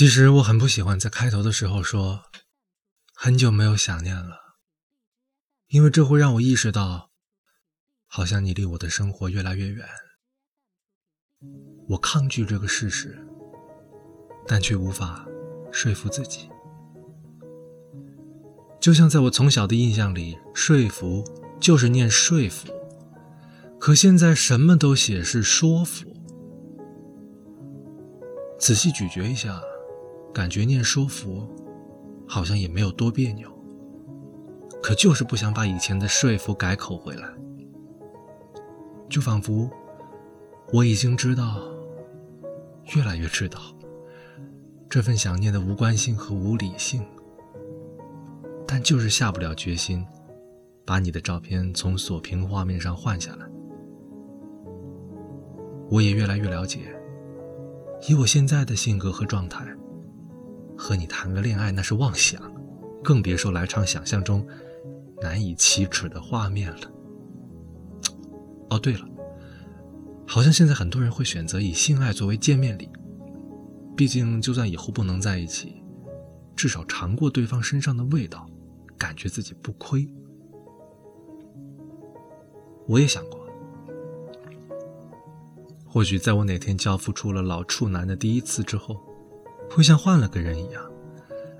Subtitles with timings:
[0.00, 2.22] 其实我很不喜欢在开头的时候说
[3.12, 4.56] 很久没有想念了，
[5.68, 7.10] 因为这会让我意识到，
[8.06, 9.86] 好像你离我的生活越来越远。
[11.90, 13.22] 我抗拒这个事实，
[14.46, 15.28] 但却无法
[15.70, 16.48] 说服自己。
[18.80, 21.22] 就像在我从小的印象里，说服
[21.60, 22.72] 就是念说服，
[23.78, 26.06] 可现在什么都写是说服。
[28.58, 29.60] 仔细咀嚼一下。
[30.32, 31.46] 感觉念说服，
[32.26, 33.50] 好像也没有多别扭，
[34.82, 37.28] 可就是不想把以前的说服改口回来，
[39.08, 39.68] 就仿佛
[40.72, 41.60] 我已经知道，
[42.94, 43.60] 越来越知道，
[44.88, 47.04] 这份想念的无关性和无理性，
[48.66, 50.06] 但就是下不了决心，
[50.84, 53.46] 把你的照片从锁屏画面上换下来。
[55.90, 56.96] 我也越来越了解，
[58.08, 59.66] 以我现在的性格和状态。
[60.80, 62.40] 和你谈个恋爱那是妄想，
[63.04, 64.44] 更别说来场想象中
[65.20, 66.90] 难以启齿的画面了。
[68.70, 69.06] 哦，对了，
[70.26, 72.88] 好像现在很多人会选择以性爱作为见面礼，
[73.94, 75.82] 毕竟就算以后不能在一起，
[76.56, 78.48] 至少尝过对方身上的味道，
[78.96, 80.08] 感觉自己不亏。
[82.86, 83.46] 我也想过，
[85.84, 88.98] 或许在我哪天交付出了老处男的第一次之后。
[89.70, 90.82] 会像换了个人一样，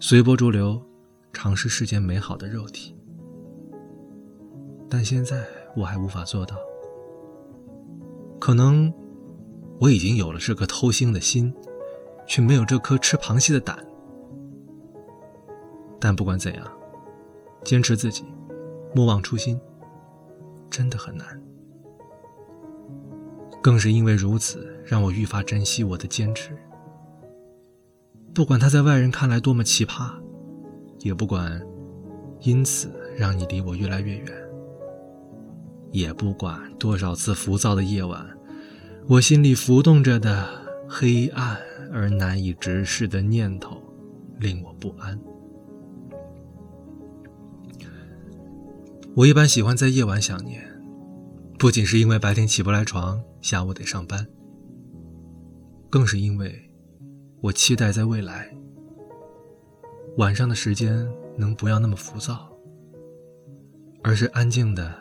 [0.00, 0.82] 随波逐流，
[1.32, 2.96] 尝试世间美好的肉体。
[4.90, 6.56] 但现在我还无法做到。
[8.40, 8.92] 可能
[9.78, 11.54] 我已经有了这颗偷腥的心，
[12.26, 13.78] 却没有这颗吃螃蟹的胆。
[16.00, 16.66] 但不管怎样，
[17.62, 18.24] 坚持自己，
[18.92, 19.58] 莫忘初心，
[20.68, 21.40] 真的很难。
[23.62, 26.58] 更是因为如此，让我愈发珍惜我的坚持。
[28.34, 30.10] 不管他在外人看来多么奇葩，
[31.00, 31.60] 也不管
[32.40, 34.26] 因此让你离我越来越远，
[35.90, 38.26] 也不管多少次浮躁的夜晚，
[39.06, 40.48] 我心里浮动着的
[40.88, 41.58] 黑暗
[41.92, 43.76] 而难以直视的念头
[44.38, 45.18] 令我不安。
[49.14, 50.64] 我一般喜欢在夜晚想念，
[51.58, 54.26] 不仅是因为白天起不来床，下午得上班，
[55.90, 56.71] 更是因为。
[57.42, 58.56] 我期待在未来，
[60.16, 62.48] 晚上的时间能不要那么浮躁，
[64.00, 64.94] 而是安静的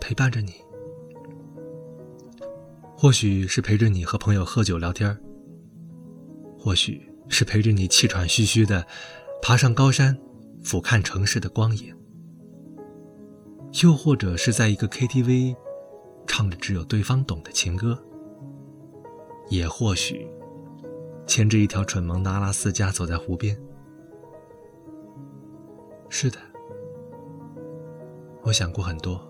[0.00, 0.54] 陪伴着你。
[2.96, 5.16] 或许是陪着你和朋友喝酒聊天
[6.58, 8.84] 或许是陪着你气喘吁吁的
[9.40, 10.18] 爬上高山，
[10.64, 11.94] 俯瞰城市的光影，
[13.84, 15.54] 又或者是在一个 KTV
[16.26, 18.04] 唱着只有对方懂的情歌，
[19.48, 20.28] 也或许。
[21.26, 23.58] 牵着一条蠢萌的阿拉斯加走在湖边。
[26.08, 26.38] 是的，
[28.42, 29.20] 我想过很多，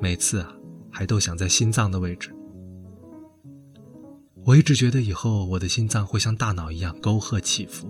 [0.00, 0.54] 每次啊，
[0.90, 2.32] 还都想在心脏的位置。
[4.44, 7.88] 我一直觉得以后我的心脏会像大脑一样沟壑起伏，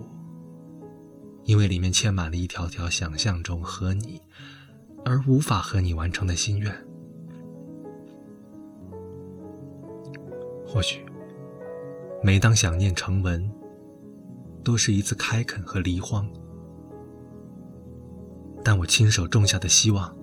[1.43, 4.21] 因为里面嵌满了一条条想象中和你
[5.05, 6.75] 而无法和你完成的心愿。
[10.65, 11.05] 或许。
[12.21, 13.49] 每当想念成文，
[14.63, 16.29] 都是一次开垦和离荒。
[18.63, 20.13] 但我亲手种下的希望，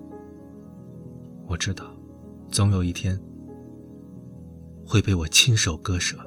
[1.47, 1.91] 我知道，
[2.51, 3.19] 总有一天
[4.85, 6.17] 会被我亲手割舍。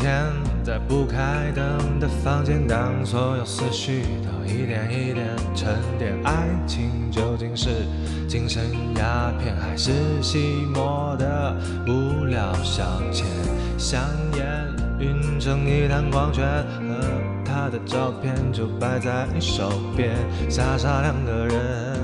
[0.00, 0.24] 天，
[0.64, 7.68] 在不开灯的房间，当所有思绪都一点一点沉淀，爱情究竟是
[8.26, 8.62] 精神
[8.96, 9.90] 鸦片，还是
[10.22, 11.54] 寂寞的
[11.86, 12.82] 无聊消
[13.12, 13.24] 遣？
[13.76, 14.00] 香
[14.36, 14.66] 烟
[15.00, 16.96] 晕成一滩光圈，和
[17.44, 20.16] 他的照片就摆在你手边，
[20.48, 22.00] 傻傻两个人，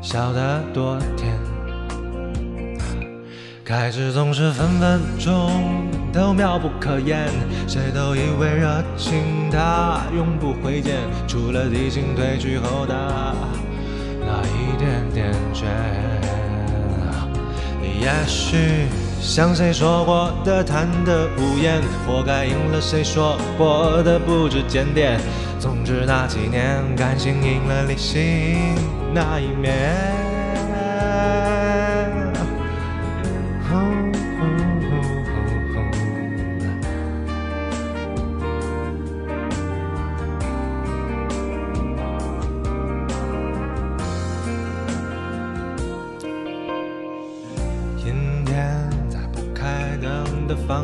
[0.00, 1.51] 笑得多甜。
[3.72, 7.26] 开始总是分分钟都妙不可言，
[7.66, 10.96] 谁都以为热情它永不会减，
[11.26, 13.34] 除了激情褪去后的
[14.20, 15.64] 那一点点倦。
[17.98, 18.58] 也许
[19.22, 25.18] 像谁说过的贪得无厌，活该应了谁说过的不知检点。
[25.58, 28.74] 总之那几年，感情赢了理性。
[29.14, 29.96] 那一面。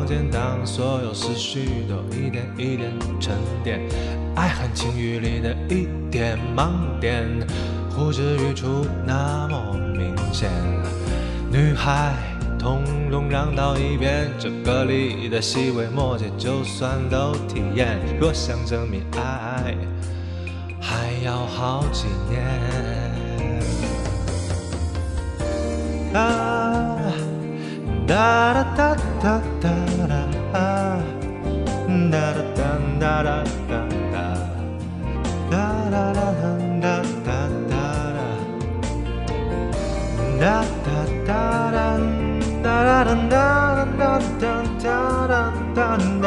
[0.09, 3.79] 间，当所有思绪都一点一点沉淀，
[4.35, 7.27] 爱恨情欲里的一点盲点，
[7.91, 10.49] 呼之欲出那么明显。
[11.51, 12.15] 女孩，
[12.57, 17.99] 通通让到一边，这歌里的细微末节，就算都体验。
[18.19, 19.77] 若想证明爱，
[20.81, 22.39] 还要好几年。
[28.09, 29.69] 哒哒哒哒哒
[30.51, 30.57] 哒，
[32.09, 32.63] 哒哒哒
[32.97, 33.37] 哒哒
[33.69, 33.73] 哒
[34.09, 34.17] 哒，
[35.51, 35.53] 哒
[35.91, 36.19] 哒哒
[36.81, 37.29] 哒哒
[37.69, 37.77] 哒
[38.15, 38.19] 哒，
[40.39, 40.43] 哒
[40.83, 40.89] 哒
[41.27, 41.29] 哒
[41.69, 41.77] 哒
[42.63, 43.37] 哒哒哒哒哒
[43.85, 44.87] 哒哒哒
[45.27, 45.33] 哒
[45.75, 46.25] 哒哒哒。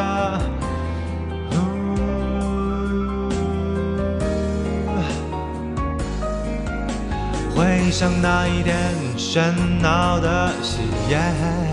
[7.55, 8.73] 回想那一天
[9.19, 9.53] 喧
[9.83, 10.79] 闹的喜
[11.11, 11.72] 宴。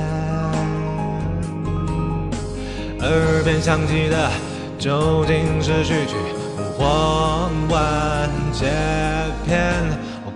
[3.01, 4.29] 耳边响起的
[4.77, 6.15] 究竟是序曲
[6.77, 8.65] 或完结
[9.45, 9.73] 篇？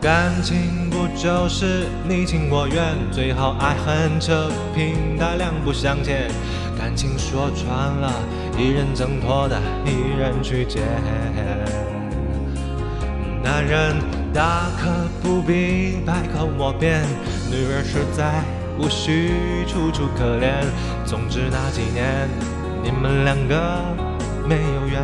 [0.02, 2.84] 感情不就是你情我愿？
[3.12, 6.30] 最好爱恨扯平，大两不相欠。
[6.78, 7.70] 感情说穿
[8.02, 8.12] 了，
[8.58, 10.82] 一人挣脱的，一人去捡。
[13.44, 13.96] 男人。
[14.34, 14.90] 大可
[15.22, 17.04] 不必百口莫辩，
[17.52, 18.44] 女人实在
[18.80, 20.64] 无需楚楚可怜。
[21.06, 22.30] 总之那几年，
[22.84, 23.82] 你们两个
[24.48, 25.02] 没有缘。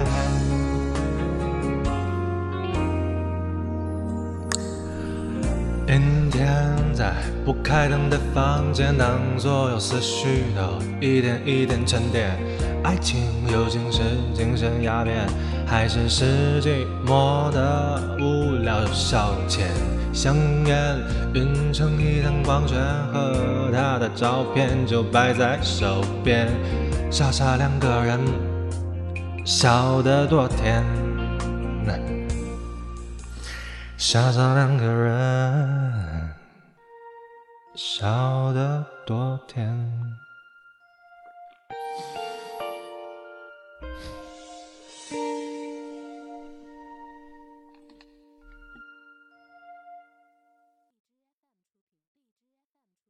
[5.87, 6.47] 阴天
[6.93, 10.61] 在不开灯的房间，当所有思绪都
[10.99, 12.37] 一点一点沉淀。
[12.83, 14.01] 爱情究竟是
[14.33, 15.27] 精神鸦片，
[15.65, 19.63] 还是是寂寞的无聊消遣？
[20.11, 20.35] 香
[20.65, 20.97] 烟
[21.33, 22.77] 晕成一滩光圈，
[23.13, 26.47] 和他的照片就摆在手边，
[27.11, 28.19] 傻傻两个人，
[29.45, 30.83] 笑得多甜。
[33.97, 36.31] 傻傻两个人，
[37.75, 40.08] 笑得多甜。